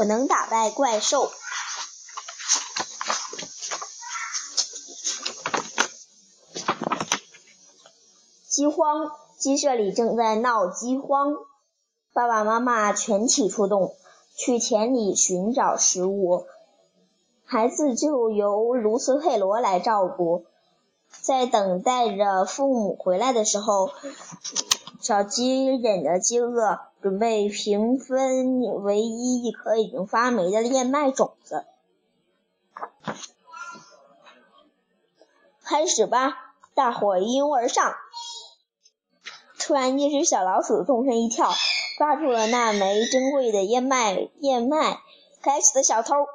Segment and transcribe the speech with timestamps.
[0.00, 1.30] 我能打败怪兽。
[8.48, 11.34] 饥荒，鸡舍里正在闹饥荒，
[12.14, 13.94] 爸爸妈妈全体出动，
[14.34, 16.46] 去田里寻找食物，
[17.44, 20.46] 孩子就由卢斯佩罗来照顾。
[21.20, 23.90] 在等待着父母回来的时候，
[25.00, 31.64] 小鸡忍着饥饿，准备平分唯一一颗已经发霉的燕麦种子。
[35.64, 37.94] 开始吧，大伙一拥而上。
[39.58, 41.50] 突然，一只小老鼠纵身一跳，
[41.96, 44.28] 抓住了那枚珍贵的燕麦。
[44.40, 45.00] 燕麦，
[45.40, 46.26] 该死的小偷！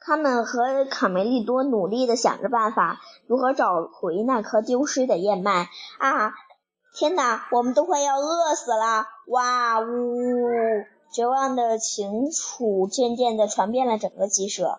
[0.00, 5.68] 他们和卡梅利多努力地想着办法，如何找回那颗丢失的燕麦。
[5.98, 6.32] 啊！
[6.96, 9.08] 天哪，我们都快要饿死了！
[9.26, 9.84] 哇呜！
[11.10, 14.78] 绝望的情楚渐渐地传遍了整个鸡舍。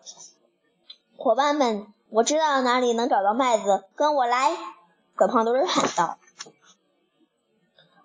[1.17, 4.52] 伙伴们，我知道哪里能找到麦子，跟我来！
[5.20, 6.17] 小胖墩喊道。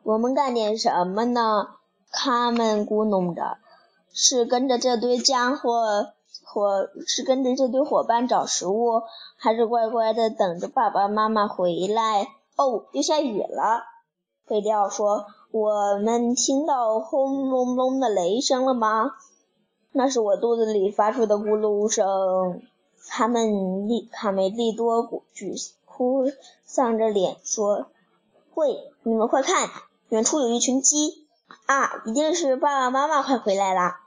[0.03, 1.69] 我们干点什么呢？
[2.11, 3.59] 他们咕哝着。
[4.13, 6.13] 是跟着这堆家伙。
[6.45, 9.03] 伙是跟着这堆伙伴找食物，
[9.37, 12.27] 还是乖乖的等着爸爸妈妈回来？
[12.57, 13.85] 哦，又下雨了。
[14.51, 19.13] 贝利奥说：“我们听到轰隆隆的雷声了吗？
[19.93, 22.61] 那是我肚子里发出的咕噜声。”
[23.07, 26.25] 他们利卡梅利多举哭
[26.65, 27.87] 丧着脸说
[28.55, 29.69] ：“喂，你们快看，
[30.09, 31.29] 远处有一群鸡
[31.67, 32.03] 啊！
[32.07, 33.99] 一定是爸爸妈妈快回来了。”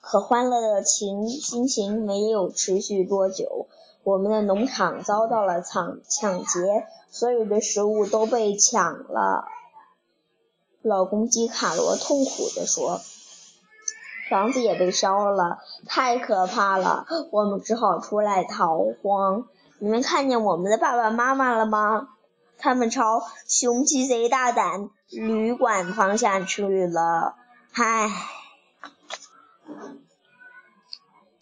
[0.00, 3.66] 可欢乐的情心情没有持续多久，
[4.04, 9.44] 我们的农场遭到了抢抢劫，所有的食物都被抢了。
[10.82, 13.00] 老公鸡卡罗痛苦地说
[14.28, 17.06] ：“房子也被烧了，太可怕了！
[17.30, 19.44] 我们只好出来逃荒。
[19.78, 22.08] 你们看见我们的爸爸妈妈了吗？
[22.58, 27.36] 他们朝雄鸡贼大胆旅馆方向去了。
[27.72, 28.10] 唉。”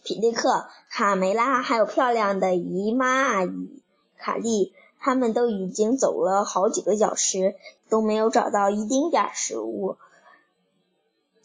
[0.03, 3.83] 皮迪克、卡梅拉还有漂亮的姨妈阿姨
[4.17, 7.55] 卡莉，他们都已经走了好几个小时，
[7.89, 9.97] 都没有找到一丁点食物。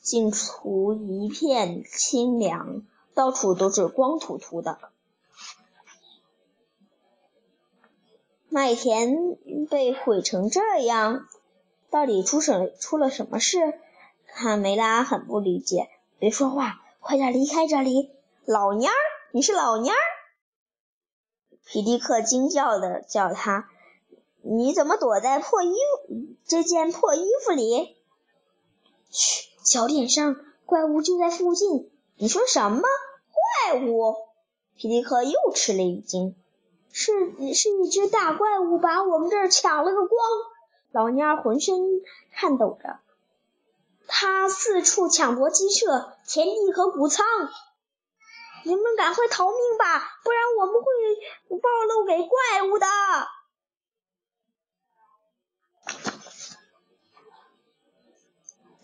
[0.03, 2.83] 净土一片清凉，
[3.15, 4.78] 到处都是光秃秃的。
[8.50, 9.37] 麦田
[9.69, 11.27] 被毁成这样，
[11.91, 13.81] 到底出什出了什么事？
[14.27, 15.88] 卡梅拉很不理解。
[16.19, 18.11] 别说话，快点离开这里！
[18.44, 18.93] 老蔫儿，
[19.33, 19.97] 你是老蔫儿！
[21.69, 23.69] 皮迪克惊叫的叫他
[24.41, 25.75] ：“你怎么躲在破衣
[26.47, 27.97] 这件破衣服里？”
[29.10, 31.91] 嘘，小点声，怪物就在附近。
[32.16, 32.82] 你说什么？
[33.66, 34.15] 怪物？
[34.76, 36.37] 皮迪克又吃了一惊。
[36.93, 37.12] 是
[37.53, 40.10] 是一只大怪物把我们这儿抢了个光。
[40.93, 41.76] 老蔫儿浑身
[42.32, 43.00] 颤抖着。
[44.06, 47.26] 他四处抢夺鸡舍、田地和谷仓，
[48.66, 52.87] 你们赶快逃命吧，不然我们会暴露给怪物的。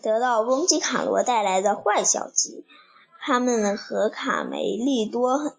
[0.01, 2.65] 得到公鸡卡罗带来的坏消息，
[3.19, 5.53] 他们和卡梅利多很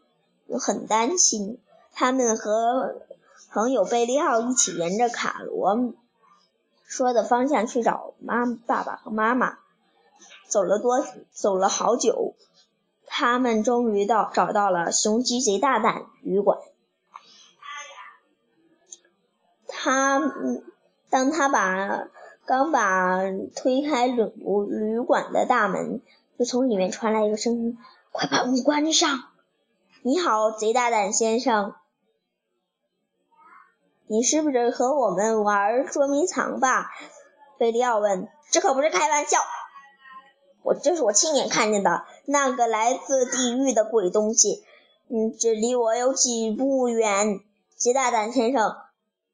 [0.59, 1.61] 很担心。
[1.93, 3.03] 他们和
[3.53, 5.93] 朋友贝利奥一起沿着卡罗。
[6.87, 9.59] 说的方向去找妈爸爸和妈妈，
[10.49, 12.35] 走了多走了好久，
[13.17, 16.59] 他们终于到找到了雄鸡贼大胆旅馆。
[19.69, 20.21] 他
[21.11, 22.09] 当他把
[22.45, 23.21] 刚把
[23.55, 24.33] 推开旅
[24.69, 26.01] 旅馆的大门，
[26.41, 27.79] 就从里面传来一个声音
[28.11, 29.29] ：“快把门关上！”
[30.03, 31.77] 你好，贼大胆先生。
[34.09, 36.91] 你是不是和我们玩捉迷藏吧？
[37.59, 38.29] 贝利奥问。
[38.51, 39.39] 这可不是开玩笑，
[40.65, 44.65] 我这是我亲眼看见的那个来自地狱的鬼东西。
[45.09, 47.41] 嗯，这离我有几步远。
[47.77, 48.77] 鸡大胆先生，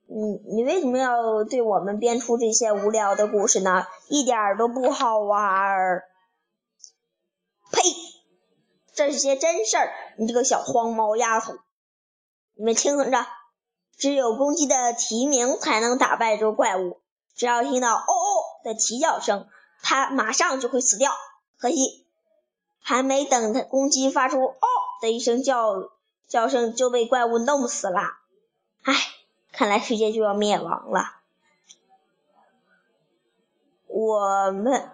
[0.09, 3.87] 嗯你为什么要对我们编出这些无聊的故事呢？
[4.09, 6.05] 一点都不好玩儿。
[7.71, 7.83] 呸！
[8.95, 9.93] 这是些真事儿。
[10.19, 11.55] 你这个小黄毛丫头，
[12.57, 13.27] 你们听着。
[13.97, 17.01] 只有公鸡的啼鸣才能打败这个怪物。
[17.37, 18.27] 只要听到“哦哦”
[18.65, 19.47] 的啼叫声，
[19.83, 21.13] 它马上就会死掉。
[21.59, 22.07] 可惜，
[22.91, 24.67] 还没等他公鸡发出“哦”
[25.01, 25.93] 的一声叫
[26.27, 28.01] 叫声，就被怪物弄死了。
[28.83, 28.95] 唉，
[29.53, 31.05] 看来世界就要灭亡了。
[33.87, 34.91] 我们，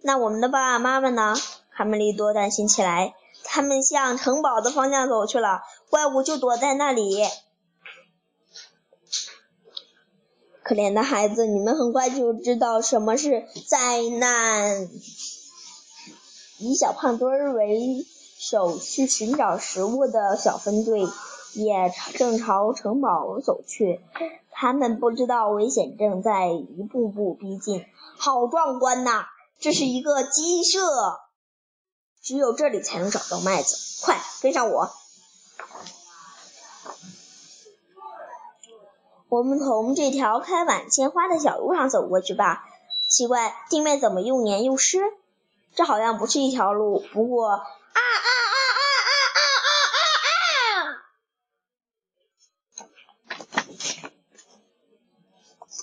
[0.00, 1.34] 那我们的爸爸妈妈呢？
[1.72, 3.16] 卡梅利多担心起来。
[3.42, 7.26] 他们向城堡的方向走去了，怪物就躲在那里。
[10.62, 14.88] 可怜的孩子，你们很快就知道什么是灾难。
[16.60, 18.06] 以小胖墩儿为
[18.38, 21.08] 首去寻找食物的小分队
[21.54, 24.00] 也正朝城堡走去。
[24.50, 27.86] 他们不知道危险正在一步步逼近。
[28.18, 29.24] 好壮观呐！
[29.58, 30.80] 这是一个鸡舍。
[32.22, 34.90] 只有这里才能找到麦子，快跟上我！
[39.30, 42.64] 我们从这条开满鲜花的小路上走过去吧。
[43.08, 44.98] 奇怪，地面怎么又黏又湿？
[45.74, 47.00] 这好像不是一条路。
[47.12, 48.40] 不过，啊啊啊
[49.06, 51.02] 啊啊啊啊啊！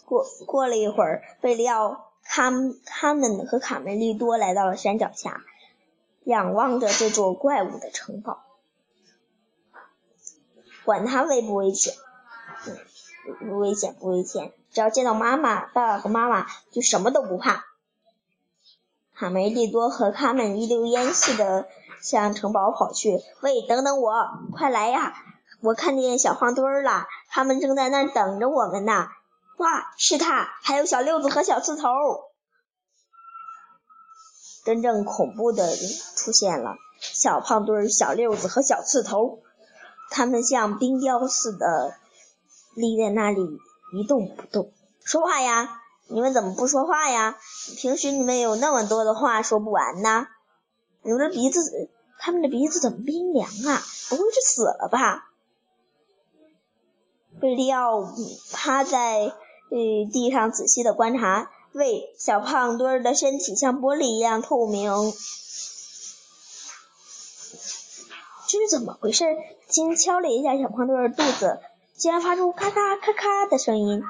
[0.06, 2.52] 过过了一会儿，贝利奥、卡
[2.86, 5.42] 卡门和卡梅利多来到了山脚下。
[6.24, 8.44] 仰望着这座怪物的城堡，
[10.84, 11.94] 管它危不危险，
[12.66, 17.67] 嗯，危险不危险，只要见到妈妈、爸爸和妈妈，就什么都不怕。
[19.18, 21.68] 卡梅利多和他们一溜烟似的
[22.04, 23.20] 向城堡跑去。
[23.42, 24.14] 喂，等等我，
[24.54, 25.16] 快来呀！
[25.62, 29.08] 我看见小胖墩儿了，他们正在那儿等着我们呢。
[29.58, 31.90] 哇，是他，还有小六子和小刺头。
[34.64, 35.76] 真正恐怖的
[36.16, 39.40] 出现了，小胖墩儿、小六子和小刺头，
[40.12, 41.96] 他们像冰雕似的
[42.76, 43.42] 立在那里
[43.94, 44.72] 一动不动。
[45.04, 45.82] 说话呀！
[46.10, 47.38] 你们怎么不说话呀？
[47.78, 50.28] 平时你们有那么多的话说不完呢。
[51.02, 51.90] 你们的鼻子，
[52.20, 53.82] 他们的鼻子怎么冰凉啊？
[54.10, 55.30] 不会是死了吧？
[57.40, 58.14] 贝利奥
[58.52, 59.34] 趴在
[60.12, 61.52] 地上仔细的观察。
[61.74, 64.92] 喂，小胖墩儿的身体像玻璃一样透明，
[68.48, 69.26] 这是怎么回事？
[69.70, 71.60] 轻敲了一下小胖墩儿肚子，
[71.96, 74.02] 竟然发出咔咔咔咔的声音。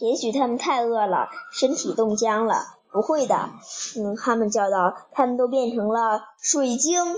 [0.00, 2.78] 也许他们太饿了，身体冻僵了。
[2.90, 3.50] 不会的，
[3.96, 7.16] 嗯，他们叫道，他们都变成了水晶，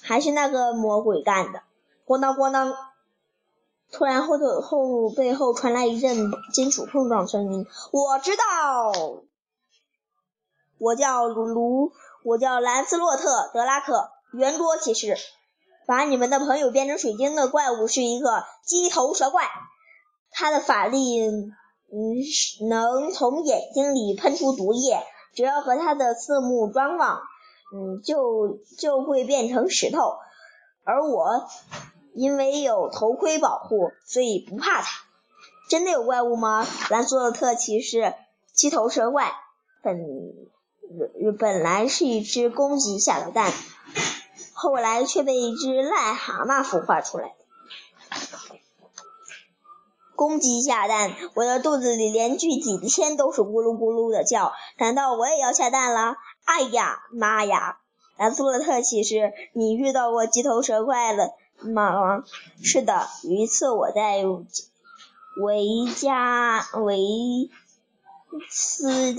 [0.00, 1.62] 还是那个魔鬼干的。
[2.06, 2.74] 咣当咣当。
[3.90, 7.66] 突然，后头后背后传来一阵金属碰撞声音。
[7.90, 8.92] 我知道，
[10.78, 11.92] 我叫卢卢，
[12.22, 15.16] 我叫兰斯洛特·德拉克，圆桌骑士。
[15.86, 19.48] 把你们的朋友变成水晶的怪物是一个鸡头蛇怪，
[20.30, 21.52] 他的法力嗯
[22.68, 25.02] 能从眼睛里喷出毒液，
[25.34, 27.20] 只要和他的四目张望，
[27.74, 30.16] 嗯，就就会变成石头。
[30.84, 31.48] 而我。
[32.14, 34.88] 因为有头盔保护，所以不怕它。
[35.70, 36.66] 真的有怪物吗？
[36.90, 38.12] 兰索特骑士，
[38.52, 39.30] 七头蛇怪，
[39.84, 40.00] 本
[41.38, 43.52] 本来是一只公鸡下的蛋，
[44.52, 47.36] 后来却被一只癞蛤蟆孵化出来。
[50.18, 56.16] 公鸡下蛋，我的肚子里连续几天都是咕噜咕噜的叫，难道我也要下蛋了？
[56.44, 57.78] 哎呀妈呀！
[58.16, 61.34] 兰斯洛特骑士，你遇到过鸡头蛇怪了？
[61.60, 62.24] 吗
[62.64, 64.24] 是的，有一次我在
[65.40, 67.48] 维加维
[68.50, 69.14] 斯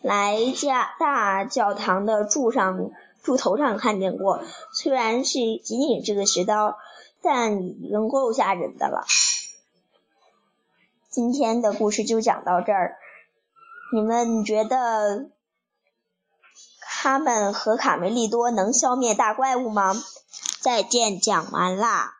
[0.00, 2.92] 莱加大教堂的柱上
[3.24, 4.42] 柱头上看见过，
[4.72, 6.76] 虽然是仅仅是个石刀，
[7.20, 9.04] 但已经够吓人的了。
[11.14, 12.96] 今天的故事就讲到这儿，
[13.94, 15.30] 你们觉得
[16.80, 19.94] 他们和卡梅利多能消灭大怪物吗？
[20.60, 22.13] 再见，讲完啦。